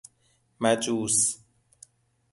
[0.59, 1.37] مجوس